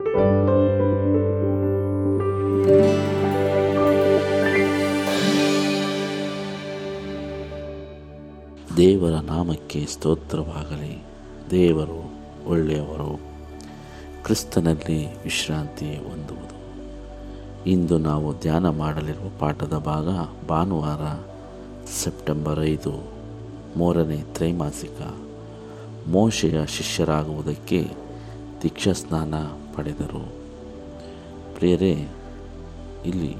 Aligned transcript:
ದೇವರ 0.00 0.32
ನಾಮಕ್ಕೆ 9.12 9.86
ಸ್ತೋತ್ರವಾಗಲಿ. 9.86 11.02
ದೇವರು 11.50 12.12
ಒಳ್ಳೆಯವರು. 12.48 13.20
ಕ್ರಿಸ್ತನಲ್ಲಿ 14.24 15.22
ವಿಶ್ರಾಂತಿ 15.22 15.84
ಹೊಂದುವುದು. 15.84 16.80
ಇಂದು 17.70 17.98
ನಾವು 17.98 18.40
ಧ್ಯಾನ 18.40 18.68
ಮಾಡಲಿರುವ 18.68 19.38
ಪಾಠದ 19.38 19.66
ಭಾಗ 19.66 20.08
ಭಾನುವಾರ, 20.48 21.34
ಸೆಪ್ಟೆಂಬರ್ 22.04 22.60
ಐದು, 22.60 23.12
ಮೂರನೇ 23.76 24.24
ತ್ರೈಮಾಸಿಕ. 24.34 25.14
ಮೋಶೆಯ 26.08 26.66
ಶಿಷ್ಯರಾಗುವುದಕ್ಕೆ 26.66 27.90
ದೀಕ್ಷಾಸ್ನಾನ 28.62 29.34
ಪಡೆದರು. 29.76 30.32
ಪ್ರಿಯರೇ, 31.54 32.08
ಇಲ್ಲಿ 33.06 33.36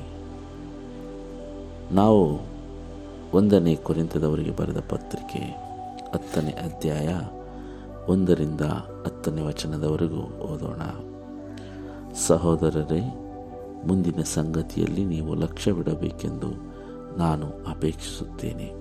ನಾವು 1.93 2.39
ಒಂದನೇ 3.37 3.75
ಕುರಿತದವರಿಗೆ 3.75 4.51
ಬರೆದ 4.51 4.79
ಪತ್ರಿಕೆ 4.89 5.39
ಹತ್ತನೇ 6.15 6.51
ಅಧ್ಯಾಯ 6.51 7.21
ಒಂದರಿಂದ 8.09 8.61
ಹತ್ತನೇ 9.07 9.41
ವಚನದವರೆಗೂ 9.41 10.23
ಓದೋಣ. 10.39 10.81
ಸಹೋದರರೇ, 12.27 13.01
ಮುಂದಿನ 13.87 14.23
ಸಂಗತಿಯಲ್ಲಿ 14.23 15.05
ನೀವು 15.05 15.35
ಲಕ್ಷ್ಯವಿಡಬೇಕೆಂದು 15.35 16.51
ನಾನು 17.19 17.47
ಅಪೇಕ್ಷಿಸುತ್ತೇನೆ. 17.47 18.73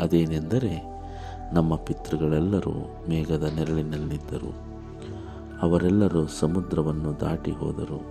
ಅದೇನೆಂದರೆ, 0.00 0.92
ನಮ್ಮ 1.52 1.76
ಪಿತೃಗಳೆಲ್ಲರೂ 1.76 3.04
ಮೇಘದ 3.08 3.42
ನೆರಳಿನಲ್ಲಿದ್ದರು. 3.42 4.71
ಅವರೆಲ್ಲರೂ 5.62 6.26
ಸಮುದ್ರವನ್ನು 6.26 7.20
ದಾಟಿ 7.20 7.50
ಹೋದರು. 7.50 8.02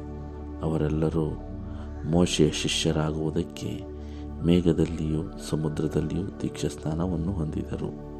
ಅವರೆಲ್ಲರೂ 0.61 1.25
ಮೋಶೆಯ 2.11 2.51
ಶಿಷ್ಯರಾಗುವುದಕ್ಕೆ 2.51 3.83
ಮೇಘದಲ್ಲಿಯೂ 4.45 5.23
ಸಮುದ್ರದಲ್ಲಿಯೂ 5.49 6.27
ದೀಕ್ಷಾಸ್ನಾನವನ್ನು 6.41 7.31
ಹೊಂದಿದರು. 7.31 8.11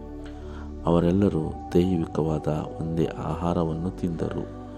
ಅವರೆಲ್ಲರೂ 0.86 1.54
ದೈವಿಕವಾದ 1.74 2.48
ಒಂದೇ 2.82 3.06
ಆಹಾರವನ್ನು 3.06 3.90
ತಿಂದರು. 3.90 4.70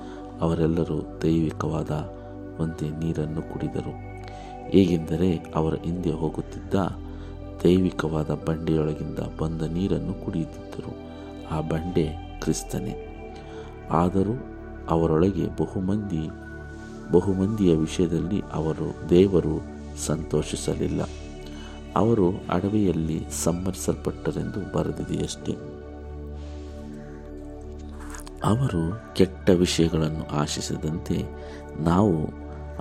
ಅವರೆಲ್ಲರೂ 0.42 1.20
ದೈವಿಕವಾದ 1.22 1.92
ಒಂದೇ 2.60 2.90
ನೀರನ್ನು 2.90 3.54
ಕುಡಿದರು. 3.54 3.94
ಹೇಗೆಂದರೆ 4.70 5.38
ಅವರ 5.56 5.74
ಹಿಂದೆ 5.74 6.12
ಹೋಗುತ್ತಿದ್ದ 6.12 6.76
ದೈವಿಕವಾದ 7.64 8.30
ಬಂಡೆಯೊಳಗಿಂದ 8.46 9.20
ಬಂದ 9.42 9.62
ನೀರನ್ನು 9.62 10.26
ಕುಡಿಯುತ್ತಿದ್ದರು. 10.26 10.94
ಆ 11.52 11.62
ಬಂಡೆ 11.62 12.38
ಕ್ರಿಸ್ತನೇ. 12.42 13.13
ಆದರೂ 13.92 14.34
ಅವರೊಳಗೆ 14.90 15.48
ಬಹುಮಂದಿ, 15.48 16.30
ಬಹುಮಂದಿಯ 17.12 17.76
ವಿಷಯದಲ್ಲಿ 17.76 18.42
ಅವರು 18.54 19.10
ದೇವರು 19.10 19.62
ಸಂತೋಷಿಸಲಿಲ್ಲ. 20.06 21.02
ಅವರು 21.96 22.34
ಅಡವಿಯಲ್ಲಿ 22.50 23.26
ಸಂಹರಿಸಲ್ಪಟ್ಟರೆಂದು 23.44 24.74
ಬರೆದಿದೆಯಷ್ಟೇ. 24.74 25.58
ಅವರು 28.44 29.16
ಕೆಟ್ಟ 29.16 29.50
ವಿಷಯಗಳನ್ನು 29.50 30.38
ಆಶಿಸದಂತೆ 30.38 31.24
ನಾವು 31.80 32.30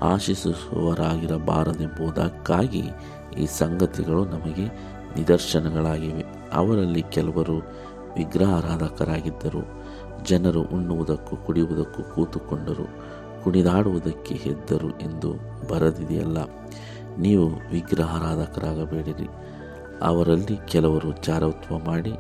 ಆಶಿಸುವವರಾಗಿರಬಾರದೆಂಬುದಕ್ಕಾಗಿ 0.03 2.83
ಈ 3.39 3.47
ಸಂಗತಿಗಳು 3.47 4.25
ನಮಗೆ 4.25 4.81
ನಿದರ್ಶನಗಳಾಗಿವೆ. 5.17 6.25
ಅವರಲ್ಲಿ 6.53 7.03
ಕೆಲವರು 7.03 7.63
ವಿಗ್ರಹಾರಾಧಕರಾಗಿದ್ದರು. 8.17 9.82
ಜನರು 10.25 10.63
ಉಣ್ಣುವುದಕ್ಕೂ 10.63 11.37
ಕುಡಿಯುವುದಕ್ಕೂ 11.37 12.03
ಕೂತುಕೊಂಡರು, 12.03 12.87
ಕುಣಿದಾಡುವುದಕ್ಕೆ 13.45 14.35
ಹೆದ್ದರು 14.35 14.99
ಎಂದು 14.99 15.35
ಬರೆದಿದೆಯಲ್ಲ. 15.69 16.39
ನೀವು 17.19 17.47
ವಿಗ್ರಹಾರಾಧಕರಾಗಬೇಡಿರಿ. 17.47 19.29
ಅವರಲ್ಲಿ 20.03 20.59
ಕೆಲವರು 20.69 21.13
ಜಾರತ್ವ 21.13 21.79
ಮಾಡಿ 21.79 22.13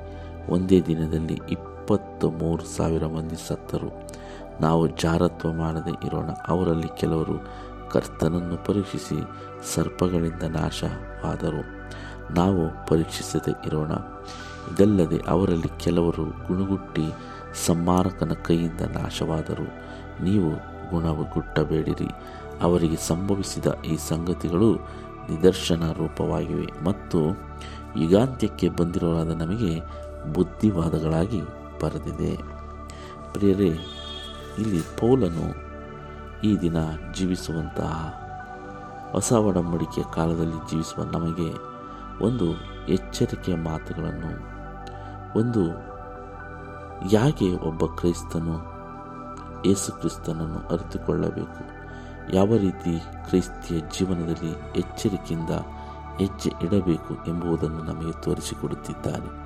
ಒಂದೇ 0.48 0.80
ದಿನದಲ್ಲಿ 0.80 1.40
ಇಪ್ಪತ್ತು 1.48 2.30
ಮೂರು 2.30 2.64
ಸಾವಿರ 2.64 3.06
ಮಂದಿ 3.06 3.48
ಸತ್ತರು. 3.48 4.08
ನಾವು 4.60 4.86
ಜಾರತ್ವ 4.86 5.52
ಮಾಡದೆ 5.52 6.06
ಇರೋಣ. 6.06 6.30
ಅವರಲ್ಲಿ 6.48 7.00
ಕೆಲವರು 7.00 7.46
ಕರ್ತನನ್ನು 7.90 8.64
ಪರೀಕ್ಷಿಸಿ 8.64 9.22
ಸರ್ಪಗಳಿಂದ 9.74 10.42
ನಾಶವಾದರು. 10.42 11.62
ನಾವು 12.34 12.86
ಪರೀಕ್ಷಿಸದೇ 12.86 13.54
ಇರೋಣ. 13.66 13.92
ಇದಲ್ಲದೆ 14.74 15.20
ಅವರಲ್ಲಿ 15.28 15.80
ಕೆಲವರು 15.80 16.24
ಗುಣಗುಟ್ಟಿ 16.24 17.12
ಸಂಮಾರಕನ 17.54 18.32
ಕೈಯಿಂದ 18.32 18.80
ನಾಶವಾದರು 18.80 19.68
ನೀವು 20.24 20.50
ಗುಣಗುಟ್ಟಬೇಡಿರಿ. 20.90 22.08
ಅವರಿಗೆ 22.62 22.96
ಸಂಭವಿಸಿದ 22.96 23.66
ಈ 23.86 23.96
ಸಂಗತಿಗಳು 23.96 24.74
ನಿದರ್ಶನ 25.30 25.92
ರೂಪವಾಗಿವೆ 25.92 26.84
ಮತ್ತು 26.84 27.18
ಯುಗಾಂತ್ಯಕ್ಕೆ 28.00 28.68
ಬಂದಿರೋರಾದ 28.68 29.30
ನಮಗೆ 29.30 29.80
ಬುದ್ಧಿವಾದಗಳಾಗಿ 30.32 31.40
ಬರೆದಿದೆ. 31.82 32.36
ಪ್ರಿಯರೇ, 33.32 33.78
ಇಲ್ಲಿ 34.58 34.82
ಪೌಲನು 35.00 35.46
ಈ 36.40 36.56
ದಿನ 36.56 36.76
ಜೀವಿಸುವಂತಹ 37.14 38.18
ಹೊಸ 39.12 39.32
ಒಡಂಬಡಿಕೆಯ 39.32 40.04
ಕಾಲದಲ್ಲಿ 40.14 40.70
ಜೀವಿಸುವ 40.70 41.04
ನಮಗೆ 41.04 41.48
ಒಂದು 42.24 42.46
ಎಚ್ಚರಿಕೆಯ 42.88 43.56
ಮಾತುಗಳನ್ನು, 43.56 44.32
ಒಂದು 45.38 45.91
ಯಾಕೆ 47.10 47.52
ಒಬ್ಬ 47.52 47.84
ಕ್ರೈಸ್ತನು 47.86 48.72
ಯೇಸು 49.68 49.92
ಕ್ರಿಸ್ತನನ್ನು 49.92 50.68
ಅರಿತುಕೊಳ್ಳಬೇಕು? 50.68 51.82
ಯಾವ 52.34 52.56
ರೀತಿ 52.56 52.98
ಕ್ರೈಸ್ತಿಯ 52.98 53.80
ಜೀವನದಲ್ಲಿ 53.80 54.78
ಎಚ್ಚರಿಕೆಯಿಂದ 54.78 55.50
ಹೆಜ್ಜೆ 56.18 56.50
ಇಡಬೇಕು 56.62 57.14
ಎಂಬುದನ್ನು 57.14 57.82
ನಮಗೆ 57.82 58.22
ತೋರಿಸಿಕೊಡುತ್ತಿದ್ದಾನೆ. 58.22 59.42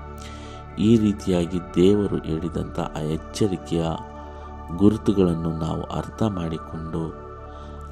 ಈ 0.83 0.97
ರೀತಿಯಾಗಿ 0.97 1.59
ದೇವರು 1.75 2.17
ಹೇಳಿದಂಥ 2.17 2.81
ಆ 2.81 2.99
ಎಚ್ಚರಿಕೆಯ 2.99 3.85
ಗುರುತುಗಳನ್ನು 4.77 5.51
ನಾವು 5.59 5.83
ಅರ್ಥ 5.83 6.23
ಮಾಡಿಕೊಂಡು 6.23 7.27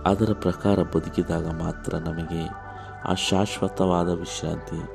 ಅದರ 0.03 0.33
ಪ್ರಕಾರ 0.33 0.83
ಬದುಕಿದಾಗ 0.83 1.47
ಮಾತ್ರ 1.51 1.95
ನಮಗೆ 1.95 2.65
ಆ 3.09 3.15
ಶಾಶ್ವತವಾದ 3.15 4.09
ವಿಶ್ರಾಂತಿ, 4.09 4.87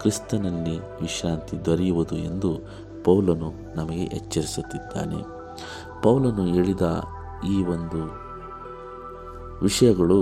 ಕ್ರಿಸ್ತನಲ್ಲಿ 0.00 0.78
ವಿಶ್ರಾಂತಿ 1.00 1.64
ದೊರೆಯುವುದು 1.64 2.16
ಎಂದು 2.16 2.60
ಪೌಲನು 3.06 3.76
ನಮಗೆ 3.76 4.02
ಎಚ್ಚರಿಸುತ್ತಿದ್ದಾನೆ. 4.02 5.20
ಪೌಲನು 6.02 6.44
ಹೇಳಿದ 6.44 6.86
ಈ 7.48 7.64
ಒಂದು 7.64 8.00
ವಿಷಯಗಳು 9.62 10.18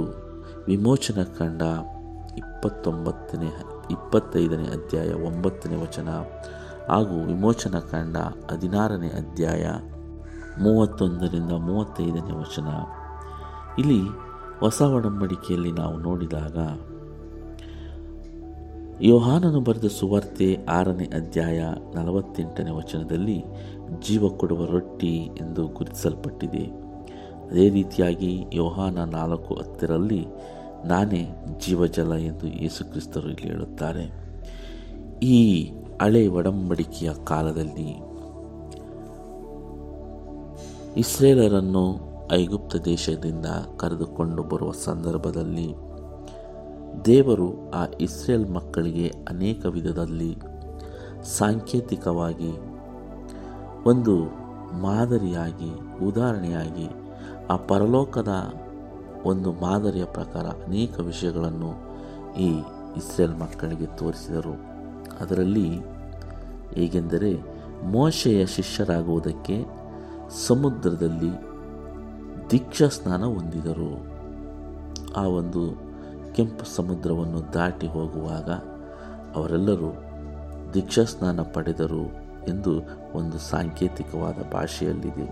ವಿಮೋಚನ 0.67 1.23
ಕಂಡ 1.39 1.63
ಇಪ್ಪತ್ತೊಂಬತ್ತನೇ, 2.39 3.51
ಇಪ್ಪತ್ತೈದನೇ 3.91 4.67
ಅಧ್ಯಾಯ 4.69 5.13
ಒಂಬತ್ತನೇ 5.13 5.83
ವಚನ 5.83 6.09
ಹಾಗೂ 6.89 7.27
ವಿಮೋಚನ 7.27 7.79
ಕಂಡ 7.79 8.17
ಹದಿನಾರನೇ 8.53 9.09
ಅಧ್ಯಾಯ 9.09 9.65
ಮೂವತ್ತೊಂದರಿಂದ 10.63 11.53
ಮೂವತ್ತೈದನೇ 11.53 12.33
ವಚನ. 12.33 12.69
ಇಲ್ಲಿ 13.79 14.01
ಹೊಸ 14.61 14.83
ಒಡಂಬಡಿಕೆಯಲ್ಲಿ 14.83 15.73
ನಾವು 15.73 15.97
ನೋಡಿದಾಗ 15.99 16.57
ಯೋಹಾನನು 19.03 19.61
ಬರೆದ 19.61 19.85
ಸುವಾರ್ತೆ 19.87 20.65
ಆರನೇ 20.65 21.05
ಅಧ್ಯಾಯ 21.05 21.63
ನಲವತ್ತೆಂಟನೇ 21.95 22.71
ವಚನದಲ್ಲಿ 22.71 23.45
ಜೀವ 24.09 24.29
ಕೊಡುವ 24.29 24.65
ರೊಟ್ಟಿ 24.65 25.17
ಎಂದು 25.17 25.67
ಗುರುತಿಸಲ್ಪಟ್ಟಿದೆ. 25.67 26.67
ಅದೇ 27.51 27.69
ರೀತಿಯಾಗಿ 27.69 28.45
ಯೋಹಾನ 28.53 29.05
ನಾಲ್ಕು 29.05 29.55
ಹತ್ತರಲ್ಲಿ 29.55 30.27
ನಾನೇ 30.85 31.29
ಜೀವಜಲ 31.67 32.13
ಎಂದು 32.13 32.47
ಯೇಸುಕ್ರಿಸ್ತರು 32.47 33.29
ಇಲ್ಲಿ 33.29 33.49
ಹೇಳುತ್ತಾರೆ. 33.49 34.25
ಈ 35.23 35.65
ಹಳೆ 36.03 36.27
ಒಡಂಬಡಿಕೆಯ 36.27 37.11
ಕಾಲದಲ್ಲಿ 37.25 38.15
ಇಸ್ರೇಲರನ್ನು 41.01 42.15
ಐಗುಪ್ತ 42.33 42.77
ದೇಶದಿಂದ 42.77 43.47
ಕರೆದುಕೊಂಡು 43.77 44.43
ಬರುವ 44.43 44.73
ಸಂದರ್ಭದಲ್ಲಿ 44.73 45.75
ದೇವರು 47.05 47.71
ಆ 47.71 47.87
ಇಸ್ರೇಲ್ 48.01 48.51
ಮಕ್ಕಳಿಗೆ 48.51 49.13
ಅನೇಕ 49.29 49.67
ವಿಧದಲ್ಲಿ 49.67 50.37
ಸಾಂಕೇತಿಕವಾಗಿ 51.25 52.51
ಒಂದು 53.87 54.25
ಮಾದರಿಯಾಗಿ, 54.81 56.01
ಉದಾಹರಣೆಯಾಗಿ 56.05 56.89
ಆ 57.51 57.57
ಪರಲೋಕದ 57.57 58.53
ಒಂದು 59.25 59.53
ಮಾದರಿಯ 59.53 60.05
ಪ್ರಕಾರ 60.05 60.47
ಅನೇಕ 60.47 61.01
ವಿಷಯಗಳನ್ನು 61.01 61.75
ಈ 62.39 62.49
ಇಸ್ರೇಲ್ 62.97 63.39
ಮಕ್ಕಳಿಗೆ 63.39 63.87
ತೋರಿಸಿದರು. 63.87 64.55
ಅದರಲ್ಲಿ 65.21 65.69
ಹೇಗೆಂದರೆ, 66.75 67.43
ಮೋಶೆಯ 67.85 68.47
ಶಿಷ್ಯರಾಗುವುದಕ್ಕೆ 68.47 69.65
ಸಮುದ್ರದಲ್ಲಿ 70.47 71.31
ದೀಕ್ಷಾ 72.51 72.89
ಸ್ನಾನ 72.89 73.25
ಹೊಂದಿದರು. 73.25 74.15
ಆ 75.17 75.23
ಒಂದು 75.23 75.94
ಕೆಂಪು 76.35 76.77
ಸಮುದ್ರವನ್ನು 76.77 77.53
ದಾಟಿ 77.53 77.87
ಹೋಗುವಾಗ 77.87 78.51
ಅವರೆಲ್ಲರೂ 79.37 79.95
ದೀಕ್ಷಾ 80.75 81.05
ಸ್ನಾನ 81.05 81.41
ಪಡೆದರು 81.41 82.05
ಎಂದು 82.49 82.73
ಒಂದು 83.15 83.39
ಸಾಂಕೇತಿಕವಾದ 83.39 84.53
ಭಾಷೆಯಲ್ಲಿದೆ. 84.53 85.27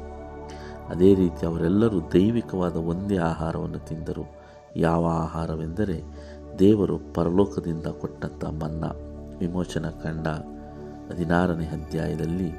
ಅದೇ 0.88 1.14
ರೀತಿ 1.14 1.46
ಅವರೆಲ್ಲರೂ 1.46 2.00
ದೈವಿಕವಾದ 2.00 2.76
ಒಂದೇ 2.76 3.16
ಆಹಾರವನ್ನು 3.16 3.78
ತಿಂದರು. 3.78 4.24
ಯಾವ 4.76 5.06
ಆಹಾರವೆಂದರೆ 5.06 6.02
ದೇವರು 6.58 6.98
ಪರಲೋಕದಿಂದ 7.14 7.86
ಕೊಟ್ಟಂಥ 7.86 8.44
ಮನ್ನ. 8.44 8.84
ವಿಮೋಚನ 9.38 9.86
ಕಂಡ 9.88 10.26
ಹದಿನಾರನೇ 11.12 11.64
ಅಧ್ಯಾಯದಲ್ಲಿ 11.64 12.52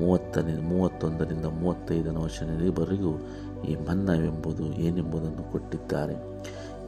ಮೂವತ್ತನೇ, 0.00 0.54
ಮೂವತ್ತೊಂದರಿಂದ 0.60 1.44
ಮೂವತ್ತೈದನೇ 1.44 2.22
ವರ್ಷದವರೆಗೂ 2.22 3.12
ಈ 3.62 3.74
ಮನ್ನವೆಂಬುದು 3.74 4.64
ಏನೆಂಬುದನ್ನು 4.66 5.52
ಕೊಟ್ಟಿದ್ದಾರೆ. 5.52 6.16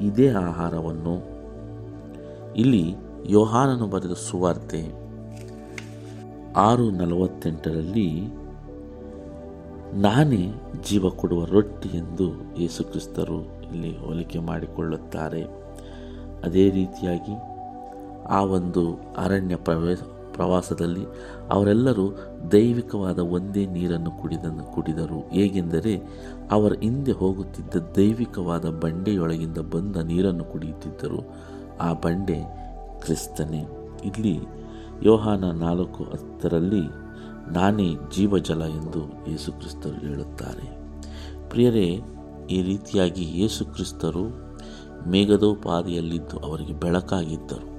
ಇದೇ 0.00 0.28
ಆಹಾರವನ್ನು. 0.28 1.32
ಇಲ್ಲಿ 2.54 2.94
ಯೋಹಾನನು 3.26 3.86
ಬರೆದ 3.86 4.12
ಸುವಾರ್ತೆ 4.12 5.02
ಆರು 6.56 6.90
ನಲವತ್ತೆಂಟರಲ್ಲಿ 6.90 8.20
ನಾನೇ 9.94 10.52
ಜೀವ 10.88 11.08
ಕೊಡುವ 11.08 11.44
ರೊಟ್ಟಿ 11.44 11.88
ಎಂದು 11.88 12.32
ಯೇಸುಕ್ರಿಸ್ತರು 12.60 13.40
ಇಲ್ಲಿ 13.42 13.98
ಹೋಲಿಕೆ 13.98 14.38
ಮಾಡಿಕೊಳ್ಳುತ್ತಾರೆ. 14.38 15.42
ಅದೇ 16.44 16.70
ರೀತಿಯಾಗಿ 16.70 17.34
ಆ 18.28 18.44
ಒಂದು 18.44 18.94
ಅರಣ್ಯ 19.18 19.56
ಪ್ರವೇಶ 19.56 19.98
ಪ್ರವಾಸದಲ್ಲಿ 20.42 21.04
ಅವರೆಲ್ಲರೂ 21.50 22.10
ದೈವಿಕವಾದ 22.52 23.18
ಒಂದೇ 23.18 23.66
ನೀರನ್ನು 23.66 24.10
ಕುಡಿದನ್ನು 24.10 24.74
ಕುಡಿದರು. 24.74 25.30
ಹೇಗೆಂದರೆ 25.30 26.02
ಅವರ 26.50 26.72
ಹಿಂದೆ 26.72 27.12
ಹೋಗುತ್ತಿದ್ದ 27.12 27.74
ದೈವಿಕವಾದ 27.96 28.64
ಬಂಡೆಯೊಳಗಿಂದ 28.70 29.58
ಬಂದ 29.58 29.96
ನೀರನ್ನು 29.96 30.44
ಕುಡಿಯುತ್ತಿದ್ದರು. 30.44 31.20
ಆ 31.80 31.92
ಬಂಡೆ 31.92 32.38
ಕ್ರಿಸ್ತನೇ. 33.00 33.64
ಇಲ್ಲಿ 34.04 34.40
ಯೋಹಾನ 35.02 35.44
ನಾಲ್ಕು 35.44 36.04
ಹತ್ತರಲ್ಲಿ 36.04 36.88
ನಾನೇ 37.52 37.94
ಜೀವಜಲ 38.14 38.62
ಎಂದು 38.62 39.30
ಯೇಸುಕ್ರಿಸ್ತರು 39.30 40.06
ಹೇಳುತ್ತಾರೆ. 40.06 40.66
ಪ್ರಿಯರೇ, 41.50 42.00
ಈ 42.50 42.62
ರೀತಿಯಾಗಿ 42.62 43.42
ಯೇಸುಕ್ರಿಸ್ತರು 43.42 44.24
ಮೇಘದೋಪಾದಿಯಲ್ಲಿದ್ದು 45.08 46.38
ಅವರಿಗೆ 46.38 46.72
ಬೆಳಕಾಗಿದ್ದರು. 46.72 47.71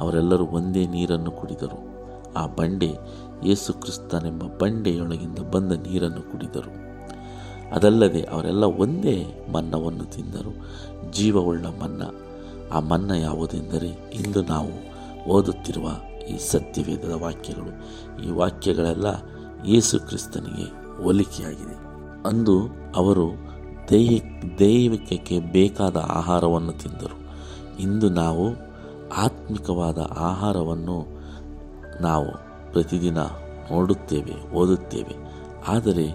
ಅವರೆಲ್ಲರೂ 0.00 0.46
ಒಂದೇ 0.46 0.86
ನೀರನ್ನು 0.86 1.30
ಕುಡಿದರು. 1.30 1.88
ಆ 2.36 2.46
ಬಂಡೆ 2.46 2.92
ಯೇಸು 3.44 3.72
ಕ್ರಿಸ್ತನೆಂಬ 3.72 4.42
ಬಂಡೆಯೊಳಗಿಂದ 4.42 5.38
ಬಂದ 5.38 5.72
ನೀರನ್ನು 5.72 6.32
ಕುಡಿದರು. 6.32 6.88
ಅದಲ್ಲದೆ 7.74 8.22
ಅವರೆಲ್ಲ 8.22 8.64
ಒಂದೇ 8.64 9.26
ಮನ್ನವನ್ನು 9.52 10.04
ತಿಂದರು. 10.04 10.52
ಜೀವವುಳ್ಳ 11.12 11.66
ಮನ್ನ. 11.66 12.02
ಆ 12.72 12.80
ಮನ್ನ 12.80 13.10
ಯಾವುದೆಂದರೆ 13.10 14.10
ಇಂದು 14.14 14.42
ನಾವು 14.42 14.98
ಓದುತ್ತಿರುವ 15.28 15.90
ಈ 16.28 16.38
ಸತ್ಯವೇದದ 16.38 17.10
ವಾಕ್ಯಗಳು. 17.10 17.72
ಈ 18.22 18.30
ವಾಕ್ಯಗಳೆಲ್ಲ 18.30 19.06
ಯೇಸು 19.66 20.00
ಕ್ರಿಸ್ತನಿಗೆ 20.00 20.98
ಹೋಲಿಕೆಯಾಗಿದೆ. 21.02 21.76
ಅಂದು 22.28 22.60
ಅವರು 22.96 23.30
ದೈಹಿಕ 23.90 24.24
ದೈವಿಕಕ್ಕೆ 24.58 25.38
ಬೇಕಾದ 25.38 25.96
ಆಹಾರವನ್ನು 25.96 26.72
ತಿಂದರು. 26.72 27.18
ಇಂದು 27.80 28.08
ನಾವು 28.08 28.67
ಆತ್ಮಿಕವಾದ 29.16 29.98
ಆಹಾರವನ್ನು 30.16 31.06
ನಾವು 32.00 32.26
ಪ್ರತಿದಿನ 32.72 33.18
ನೋಡುತ್ತೇವೆ, 33.70 34.52
ಓದುತ್ತೇವೆ. 34.54 35.14
ಆದರೆ 35.68 36.06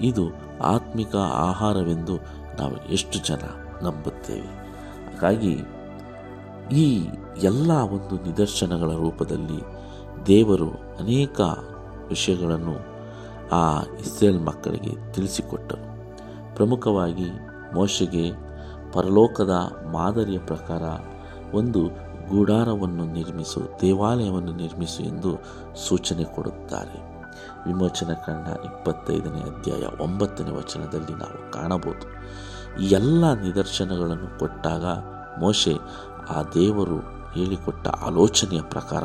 ಇದು 0.00 0.22
ಆತ್ಮಿಕ 0.62 1.16
ಆಹಾರವೆಂದು 1.16 2.16
ನಾವು 2.58 2.92
ಎಷ್ಟು 2.92 3.26
ಜನ 3.26 3.40
ನಂಬುತ್ತೇವೆ? 3.82 4.68
ಹಾಗಾಗಿ 5.12 5.58
ಈ 6.72 7.08
ಎಲ್ಲ 7.42 7.70
ಒಂದು 7.70 8.22
ನಿದರ್ಶನಗಳ 8.22 8.92
ರೂಪದಲ್ಲಿ 8.92 9.62
ದೇವರು 10.26 10.70
ಅನೇಕ 10.70 11.40
ವಿಷಯಗಳನ್ನು 12.08 12.98
ಆ 13.52 13.82
ಇಸ್ರೇಲ್ 13.82 14.40
ಮಕ್ಕಳಿಗೆ 14.40 15.12
ತಿಳಿಸಿಕೊಟ್ಟರು. 15.12 15.88
ಪ್ರಮುಖವಾಗಿ 16.56 17.30
ಮೋಶೆಗೆ 17.74 18.30
ಪರಲೋಕದ 18.92 19.50
ಮಾದರಿಯ 19.92 20.38
ಪ್ರಕಾರ 20.38 20.82
ಒಂದು 21.54 22.07
ಗೂಡಾರವನ್ನು 22.28 23.04
ನಿರ್ಮಿಸು, 23.04 23.60
ದೇವಾಲಯವನ್ನು 23.80 24.52
ನಿರ್ಮಿಸು 24.52 25.02
ಎಂದು 25.02 25.38
ಸೂಚನೆ 25.88 26.24
ಕೊಡುತ್ತಾರೆ. 26.24 27.18
ವಿಮೋಚನ 27.66 28.12
ಕಂಡ 28.12 28.64
ಇಪ್ಪತ್ತೈದನೇ 28.64 29.40
ಅಧ್ಯಾಯ 29.40 30.02
ಒಂಬತ್ತನೇ 30.02 30.50
ವಚನದಲ್ಲಿ 30.50 31.14
ನಾವು 31.14 31.50
ಕಾಣಬಹುದು. 31.50 32.06
ಈ 32.82 32.86
ಎಲ್ಲ 32.86 33.32
ನಿದರ್ಶನಗಳನ್ನು 33.32 34.38
ಕೊಟ್ಟಾಗ 34.38 34.84
ಮೋಶೆ 35.40 35.74
ಆ 36.30 36.42
ದೇವರು 36.42 36.98
ಹೇಳಿಕೊಟ್ಟ 37.34 37.88
ಆಲೋಚನೆಯ 37.88 38.60
ಪ್ರಕಾರ 38.62 39.02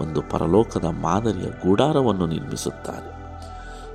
ಒಂದು 0.00 0.22
ಪರಲೋಕದ 0.22 0.84
ಮಾದರಿಯ 0.84 1.48
ಗೂಡಾರವನ್ನು 1.50 2.26
ನಿರ್ಮಿಸುತ್ತಾರೆ. 2.26 3.14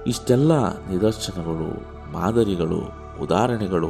ಇಷ್ಟೆಲ್ಲ 0.08 0.78
ನಿದರ್ಶನಗಳು, 0.78 1.70
ಮಾದರಿಗಳು, 2.12 2.82
ಉದಾಹರಣೆಗಳು 3.22 3.88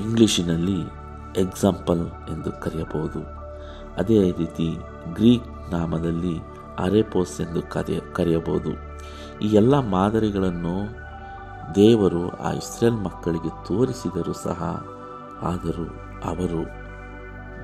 ಇಂಗ್ಲಿಷಿನಲ್ಲಿ 0.00 0.80
ಎಕ್ಸಾಂಪಲ್ 1.40 2.06
ಎಂದು 2.06 2.52
ಕರೆಯಬಹುದು. 2.60 3.41
ಅದೇ 3.98 4.30
ರೀತಿ 4.30 4.68
ಗ್ರೀಕ್ 5.12 5.72
ನಾಮದಲ್ಲಿ 5.72 6.38
ಅರೆಪೋಸ್ 6.78 7.40
ಎಂದು 7.40 7.62
ಕರೆಯ, 7.62 7.98
ಕರೆಯಬಹುದು. 7.98 8.72
ಈ 9.44 9.48
ಎಲ್ಲ 9.48 9.74
ಮಾದರಿಗಳನ್ನು 9.78 10.76
ದೇವರು 11.74 12.28
ಆ 12.28 12.52
ಇಸ್ರೇಲ್ 12.52 12.98
ಮಕ್ಕಳಿಗೆ 13.04 13.50
ತೋರಿಸಿದರೂ 13.68 14.32
ಸಹ 14.32 14.62
ಆದರೂ 15.42 15.86
ಅವರು 16.24 16.62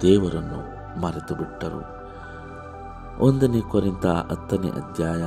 ದೇವರನ್ನು 0.00 0.60
ಮರೆತು 1.00 1.34
ಬಿಟ್ಟರು 1.34 1.82
ಒಂದನೇ 3.24 3.60
ಕೊರಿಂತ 3.60 4.06
ಹತ್ತನೇ 4.06 4.68
ಅಧ್ಯಾಯ 4.68 5.24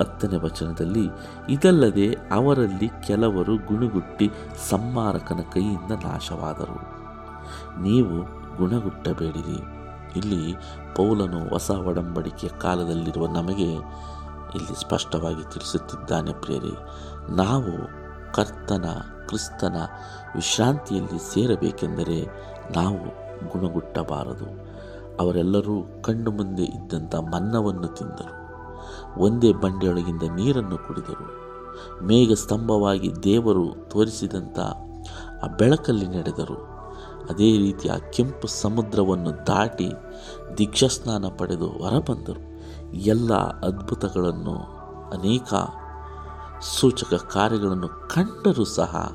ಹತ್ತನೇ 0.00 0.36
ವಚನದಲ್ಲಿ, 0.36 1.04
ಇದಲ್ಲದೆ 1.48 2.06
ಅವರಲ್ಲಿ 2.12 2.88
ಕೆಲವರು 3.06 3.56
ಗುಣಗುಟ್ಟಿ 3.56 4.30
ಸಂಹಾರಕನ 4.70 5.40
ಕೈಯಿಂದ 5.52 5.92
ನಾಶವಾದರು. 6.04 6.78
ನೀವು 7.82 8.16
ಗುಣಗುಟ್ಟಬೇಡಿರಿ. 8.56 9.81
ಇಲ್ಲಿ 10.16 10.54
ಪೌಲನು 10.96 11.48
ಹೊಸ 11.48 11.70
ಒಡಂಬಡಿಕೆಯ 11.70 12.50
ಕಾಲದಲ್ಲಿರುವ 12.50 13.26
ನಮಗೆ 13.26 13.72
ಇಲ್ಲಿ 14.54 14.80
ಸ್ಪಷ್ಟವಾಗಿ 14.80 15.52
ತಿಳಿಸುತ್ತಿದ್ದಾನೆ 15.52 16.32
ಪ್ರೇರಿ 16.32 16.76
ನಾವು 17.36 18.02
ಕರ್ತನ, 18.34 18.84
ಕ್ರಿಸ್ತನ 19.26 19.76
ವಿಶ್ರಾಂತಿಯಲ್ಲಿ 20.34 21.34
ಸೇರಬೇಕೆಂದರೆ 21.34 22.26
ನಾವು 22.76 22.98
ಗುಣಗುಟ್ಟಬಾರದು. 23.52 24.72
ಅವರೆಲ್ಲರೂ 25.20 26.02
ಕಣ್ಣು 26.02 26.30
ಮುಂದೆ 26.30 26.62
ಇದ್ದಂಥ 26.62 27.14
ಮನ್ನವನ್ನು 27.14 27.86
ತಿಂದರು. 27.86 28.42
ಒಂದೇ 29.20 29.52
ಬಂಡೆಯೊಳಗಿಂದ 29.52 30.22
ನೀರನ್ನು 30.34 30.78
ಕುಡಿದರು. 30.78 31.42
ಮೇಘ 32.02 32.32
ಸ್ತಂಭವಾಗಿ 32.32 33.12
ದೇವರು 33.22 33.74
ತೋರಿಸಿದಂಥ 33.88 34.58
ಆ 35.44 35.46
ಬೆಳಕಲ್ಲಿ 35.58 36.06
ನಡೆದರು. 36.06 36.71
ಅದೇ 37.30 37.58
ರೀತಿ 37.58 37.88
ಆ 37.88 37.96
ಕೆಂಪು 37.96 38.48
ಸಮುದ್ರವನ್ನು 38.48 39.46
ದಾಟಿ 39.46 39.90
ದೀಕ್ಷಾಸ್ನಾನ 40.58 41.24
ಪಡೆದು 41.38 41.66
ಹೊರಬಂದರು. 41.66 42.42
ಎಲ್ಲ 42.94 43.34
ಅದ್ಭುತಗಳನ್ನು, 43.34 44.56
ಅನೇಕ 45.10 45.54
ಸೂಚಕ 46.60 47.14
ಕಾರ್ಯಗಳನ್ನು 47.14 47.88
ಕಂಡರೂ 47.88 48.64
ಸಹ 48.64 49.12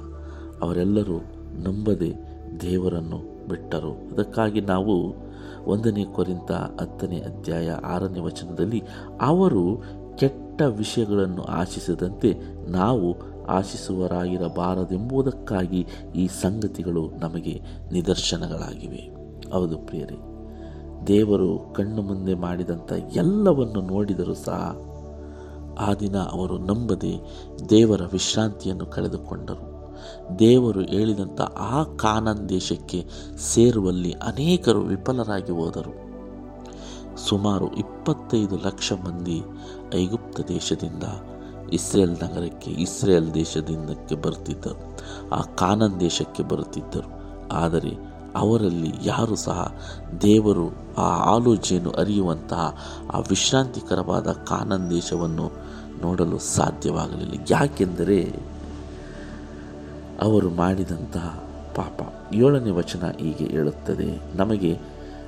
ಅವರೆಲ್ಲರೂ 0.61 1.17
ನಂಬದೆ 1.53 2.13
ದೇವರನ್ನು 2.61 3.47
ಬಿಟ್ಟರು. 3.47 3.91
ಅದಕ್ಕಾಗಿ 3.91 4.61
ನಾವು 4.61 5.15
ಒಂದನೇ 5.65 6.05
ಕೊರಿಂತ 6.05 6.51
ಹತ್ತನೇ 6.51 7.17
ಅಧ್ಯಾಯ 7.17 7.71
ಆರನೇ 7.71 8.19
ವಚನದಲ್ಲಿ 8.19 8.83
ಅವರು 9.21 9.83
ಕೆಟ್ಟ 10.17 10.61
ವಿಷಯಗಳನ್ನು 10.61 11.43
ಆಶಿಸದಂತೆ 11.43 12.35
ನಾವು 12.71 13.15
ಆಶಿಸುವರಾಗಿರಬಾರದೆಂಬುದಕ್ಕಾಗಿ 13.45 15.87
ಈ 16.15 16.27
ಸಂಗತಿಗಳು 16.27 17.11
ನಮಗೆ 17.19 17.61
ನಿದರ್ಶನಗಳಾಗಿವೆ. 17.91 19.15
ಹೌದು 19.51 19.77
ಪ್ರಿಯರೇ, 19.77 20.17
ದೇವರು 21.07 21.73
ಕಣ್ಣು 21.73 22.01
ಮುಂದೆ 22.01 22.33
ಮಾಡಿದಂಥ 22.33 22.93
ಎಲ್ಲವನ್ನು 23.15 23.81
ನೋಡಿದರೂ 23.81 24.33
ಸಹ 24.33 24.77
ಆ 25.79 25.93
ದಿನ 25.93 26.17
ಅವರು 26.17 26.57
ನಂಬದೆ 26.57 27.19
ದೇವರ 27.69 28.01
ವಿಶ್ರಾಂತಿಯನ್ನು 28.11 28.85
ಕಳೆದುಕೊಂಡರು. 28.85 29.77
ದೇವರು 30.39 30.81
ಹೇಳಿದಂಥ 30.81 31.41
ಆ 31.41 31.83
ಕಾನನ್ 31.83 32.49
ದೇಶಕ್ಕೆ 32.49 33.05
ಸೇರುವಲ್ಲಿ 33.37 34.11
ಅನೇಕರು 34.11 34.81
ವಿಫಲರಾಗಿ 34.81 35.51
ಹೋದರು. 35.51 36.06
ಸುಮಾರು 37.27 37.67
ಇಪ್ಪತ್ತೈದು 37.75 38.55
ಲಕ್ಷ 38.57 38.93
ಮಂದಿ 39.05 39.39
ಐಗುಪ್ತ 39.95 40.39
ದೇಶದಿಂದ 40.47 41.03
ಇಸ್ರೇಲ್ 41.73 42.15
ನಗರಕ್ಕೆ, 42.23 42.71
ಇಸ್ರೇಲ್ 42.71 43.33
ದೇಶದಿಂದಕ್ಕೆ 43.33 44.15
ಬರುತ್ತಿದ್ದರು. 44.15 44.81
ಆ 45.31 45.41
ಕಾನನ್ 45.55 45.99
ದೇಶಕ್ಕೆ 45.99 46.43
ಬರುತ್ತಿದ್ದರು. 46.43 47.09
ಆದರೆ 47.53 47.91
ಅವರಲ್ಲಿ 48.35 48.91
ಯಾರು 49.03 49.35
ಸಹ 49.35 49.59
ದೇವರು 50.21 50.67
ಆ 50.97 51.07
ಆಲೋಚನೆಯನ್ನು 51.35 51.91
ಅರಿಯುವಂತಹ 51.91 52.63
ಆ 53.13 53.19
ವಿಶ್ರಾಂತಿಕರವಾದ 53.19 54.31
ಕಾನನ್ 54.31 54.89
ದೇಶವನ್ನು 54.89 55.47
ನೋಡಲು 56.01 56.37
ಸಾಧ್ಯವಾಗಲಿಲ್ಲ. 56.39 57.35
ಯಾಕೆಂದರೆ 57.49 58.19
ಅವರು 60.21 60.49
ಮಾಡಿದಂತಹ 60.49 61.27
ಪಾಪ. 61.75 61.99
ಏಳನೇ 62.33 62.71
ವಚನ 62.71 63.03
ಹೀಗೆ 63.19 63.45
ಹೇಳುತ್ತದೆ, 63.45 64.09
ನಮಗೆ 64.37 64.71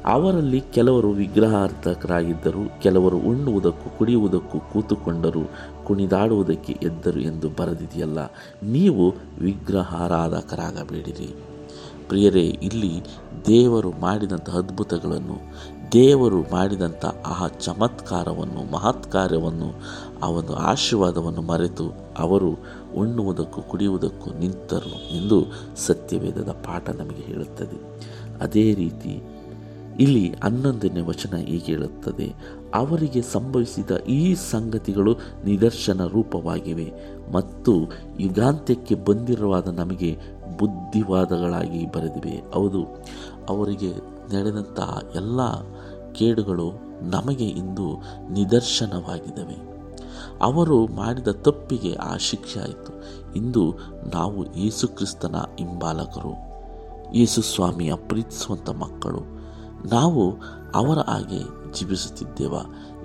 ಅವರಲ್ಲಿ 0.05 0.61
ಕೆಲವರು 0.61 1.09
ವಿಗ್ರಹಾರ್ಥಕರಾಗಿದ್ದರು, 1.11 2.81
ಕೆಲವರು 2.81 3.17
ಉಣ್ಣುವುದಕ್ಕೂ 3.17 3.97
ಕುಡಿಯುವುದಕ್ಕೂ 3.97 4.59
ಕೂತುಕೊಂಡರು, 4.59 5.51
ಕುಣಿದಾಡುವುದಕ್ಕೆ 5.85 6.77
ಎದ್ದರು 6.83 7.19
ಎಂದು 7.19 7.49
ಬರೆದಿದೆಯಲ್ಲ, 7.49 8.17
ನೀವು 8.63 9.15
ವಿಗ್ರಹಾರಾಧಕರಾಗಬೇಡಿರಿ. 9.39 11.35
ಪ್ರಿಯರೇ, 12.07 12.41
ಇಲ್ಲಿ 12.41 13.01
ದೇವರು 13.47 13.91
ಮಾಡಿದಂಥ 13.91 14.49
ಅದ್ಭುತಗಳನ್ನು, 14.49 15.37
ದೇವರು 15.91 16.41
ಮಾಡಿದಂಥ 16.41 17.05
ಆ 17.05 17.47
ಚಮತ್ಕಾರವನ್ನು, 17.47 18.71
ಮಹತ್ಕಾರ್ಯವನ್ನು 18.71 19.73
ಒಂದು 20.27 20.55
ಆಶೀರ್ವಾದವನ್ನು 20.55 21.41
ಮರೆತು 21.41 21.93
ಅವರು 22.19 22.49
ಉಣ್ಣುವುದಕ್ಕೂ 22.95 23.61
ಕುಡಿಯುವುದಕ್ಕೂ 23.61 24.31
ನಿಂತರು 24.39 25.15
ಎಂದು 25.15 25.45
ಸತ್ಯವೇದದ 25.75 26.49
ಪಾಠ 26.49 26.89
ನಮಗೆ 26.89 27.21
ಹೇಳುತ್ತದೆ. 27.21 27.99
ಅದೇ 28.41 28.73
ರೀತಿ 28.73 29.38
ಇಲ್ಲಿ 29.99 30.25
ಹನ್ನೊಂದನೇ 30.43 31.01
ವಚನ 31.01 31.35
ಹೀಗೆ 31.35 31.65
ಹೇಳುತ್ತದೆ, 31.65 32.27
ಅವರಿಗೆ 32.73 33.21
ಸಂಭವಿಸಿದ 33.21 33.91
ಈ 34.09 34.21
ಸಂಗತಿಗಳು 34.51 35.13
ನಿದರ್ಶನ 35.45 36.01
ರೂಪವಾಗಿವೆ 36.05 36.87
ಮತ್ತು 37.31 37.73
ಯುಗಾಂತ್ಯಕ್ಕೆ 38.19 38.95
ಬಂದಿರುವಾದ 38.95 39.67
ನಮಗೆ 39.67 40.11
ಬುದ್ಧಿವಾದಗಳಾಗಿ 40.59 41.81
ಬರೆದಿವೆ. 41.85 42.35
ಹೌದು, 42.53 42.83
ಅವರಿಗೆ 43.49 43.91
ನಡೆದಂತಹ 44.33 44.99
ಎಲ್ಲ 45.15 45.41
ಕೇಡುಗಳು 46.11 46.67
ನಮಗೆ 47.09 47.47
ಇಂದು 47.61 47.87
ನಿದರ್ಶನವಾಗಿದ್ದಾವೆ. 48.33 49.57
ಅವರು 50.41 50.77
ಮಾಡಿದ 50.87 51.27
ತಪ್ಪಿಗೆ 51.27 51.91
ಆ 51.93 52.13
ಶಿಕ್ಷೆ 52.17 52.59
ಆಯಿತು. 52.59 52.93
ಇಂದು 53.35 53.63
ನಾವು 54.13 54.39
ಯೇಸುಕ್ರಿಸ್ತನ 54.57 55.35
ಹಿಂಬಾಲಕರು, 55.59 56.33
ಯೇಸು 57.15 57.41
ಸ್ವಾಮಿಯ 57.41 57.91
ಪ್ರೀತಿಸುವಂಥ 58.07 58.69
ಮಕ್ಕಳು 58.69 59.38
ನಾವು 59.85 60.35
ಅವರ 60.75 60.97
ಹಾಗೆ 60.97 61.73
ಜೀವಿಸುತ್ತಿದ್ದೇವ? 61.73 62.53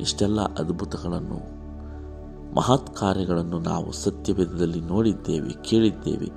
ಇಷ್ಟೆಲ್ಲ 0.00 0.40
ಅದ್ಭುತಗಳನ್ನು, 0.40 1.54
ಮಹತ್ 2.54 2.96
ಕಾರ್ಯಗಳನ್ನು 2.96 3.58
ನಾವು 3.58 3.92
ಸತ್ಯವೇದದಲ್ಲಿ 3.92 4.80
ನೋಡಿದ್ದೇವೆ, 4.80 5.50
ಕೇಳಿದ್ದೇವೆ. 5.50 6.30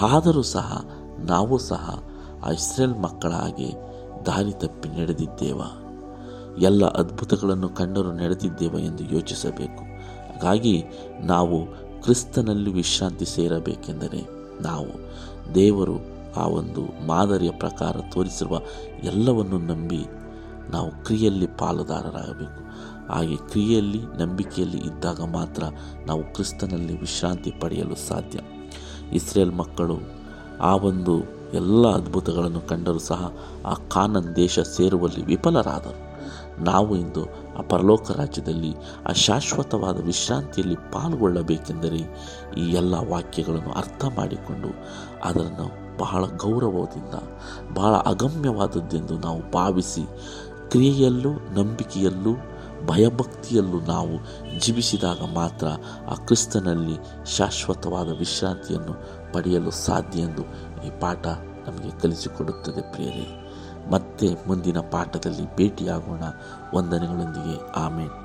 ಆದರೂ 0.00 0.42
ಸಹ 0.42 0.84
ನಾವು 1.18 1.58
ಸಹ 1.58 2.02
ಆ 2.44 2.50
ಇಸ್ರೇಲ್ 2.50 2.98
ಮಕ್ಕಳ 2.98 3.32
ಹಾಗೆ 3.32 3.72
ದಾರಿ 4.26 4.52
ತಪ್ಪಿ 4.52 4.88
ನಡೆದಿದ್ದೇವ? 4.88 5.60
ಎಲ್ಲ 6.58 6.84
ಅದ್ಭುತಗಳನ್ನು 6.84 7.68
ಕಂಡರು 7.68 8.12
ನಡೆದಿದ್ದೇವ 8.12 8.78
ಎಂದು 8.78 9.04
ಯೋಚಿಸಬೇಕು. 9.04 9.84
ಹಾಗಾಗಿ 10.32 10.84
ನಾವು 11.20 11.66
ಕ್ರಿಸ್ತನಲ್ಲಿ 12.02 12.72
ವಿಶ್ರಾಂತಿ 12.72 13.24
ಸೇರಬೇಕೆಂದರೆ 13.24 14.26
ನಾವು 14.62 14.88
ದೇವರು 15.54 16.13
ಆ 16.36 16.46
ಒಂದು 16.46 17.06
ಮಾದರಿಯ 17.06 17.50
ಪ್ರಕಾರ 17.50 17.96
ತೋರಿಸಿರುವ 18.12 18.60
ಎಲ್ಲವನ್ನು 19.02 19.58
ನಂಬಿ 19.58 20.04
ನಾವು 20.70 21.04
ಕ್ರಿಯೆಯಲ್ಲಿ 21.04 21.46
ಪಾಲುದಾರರಾಗಬೇಕು. 21.46 22.64
ಹಾಗೆ 23.12 23.36
ಕ್ರಿಯೆಯಲ್ಲಿ, 23.36 24.02
ನಂಬಿಕೆಯಲ್ಲಿ 24.18 24.76
ಇದ್ದಾಗ 24.76 25.20
ಮಾತ್ರ 25.24 25.62
ನಾವು 26.06 26.34
ಕ್ರಿಸ್ತನಲ್ಲಿ 26.34 27.00
ವಿಶ್ರಾಂತಿ 27.00 27.50
ಪಡೆಯಲು 27.50 27.94
ಸಾಧ್ಯ. 27.94 28.40
ಇಸ್ರೇಲ್ 29.12 29.54
ಮಕ್ಕಳು 29.54 29.98
ಆ 30.60 30.76
ಒಂದು 30.76 31.22
ಎಲ್ಲ 31.54 31.88
ಅದ್ಭುತಗಳನ್ನು 31.88 32.60
ಕಂಡರೂ 32.60 32.98
ಸಹ 32.98 33.32
ಆ 33.66 33.74
ಕಾನನ್ 33.74 34.36
ದೇಶ 34.36 34.58
ಸೇರುವಲ್ಲಿ 34.58 35.24
ವಿಫಲರಾದರು. 35.24 36.14
ನಾವು 36.64 36.96
ಇಂದು 36.96 37.24
ಆ 37.58 37.62
ಪರಲೋಕ 37.68 38.10
ರಾಜ್ಯದಲ್ಲಿ 38.10 38.74
ಆ 39.10 39.12
ಶಾಶ್ವತವಾದ 39.12 40.04
ವಿಶ್ರಾಂತಿಯಲ್ಲಿ 40.04 40.76
ಪಾಲ್ಗೊಳ್ಳಬೇಕೆಂದರೆ 40.76 41.96
ಈ 42.58 42.72
ಎಲ್ಲ 42.72 42.94
ವಾಕ್ಯಗಳನ್ನು 42.94 43.72
ಅರ್ಥ 43.72 44.04
ಮಾಡಿಕೊಂಡು 44.04 44.68
ಅದನ್ನು 45.24 45.83
ಬಹಳ 45.98 46.24
ಗೌರವದಿಂದ, 46.26 47.14
ಬಹಳ 47.74 47.92
ಅಗಮ್ಯವಾದದ್ದೆಂದು 47.92 49.18
ನಾವು 49.18 49.50
ಭಾವಿಸಿ, 49.50 50.00
ಕ್ರಿಯೆಯಲ್ಲೂ 50.70 51.32
ನಂಬಿಕೆಯಲ್ಲೂ 51.32 52.30
ಭಯಭಕ್ತಿಯಲ್ಲೂ 52.86 53.80
ನಾವು 53.80 54.18
ಜೀವಿಸಿದಾಗ 54.60 55.18
ಮಾತ್ರ 55.34 55.66
ಆ 56.10 56.14
ಕ್ರಿಸ್ತನಲ್ಲಿ 56.14 57.26
ಶಾಶ್ವತವಾದ 57.36 58.18
ವಿಶ್ರಾಂತಿಯನ್ನು 58.18 58.92
ಪಡೆಯಲು 59.32 59.70
ಸಾಧ್ಯ 59.70 60.20
ಎಂದು 60.20 60.42
ಈ 60.86 61.00
ಪಾಠ 61.00 61.26
ನಮಗೆ 61.68 62.00
ಕಲಿಸಿಕೊಡುತ್ತದೆ 62.00 62.92
ಪ್ರಿಯರೇ. 62.92 63.40
ಮತ್ತೆ 63.90 64.28
ಮುಂದಿನ 64.46 64.78
ಪಾಠದಲ್ಲಿ 64.78 65.56
ಭೇಟಿಯಾಗೋಣ. 65.56 66.22
ವಂದನೆಗಳೊಂದಿಗೆ. 66.74 67.72
ಆಮೇಲೆ 67.72 68.23